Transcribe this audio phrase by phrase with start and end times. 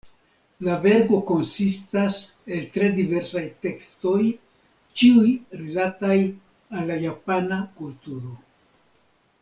[0.67, 2.17] La verko konsistas
[2.57, 4.17] el tre diversaj tekstoj,
[5.01, 8.37] ĉiuj rilataj al la Japana kulturo.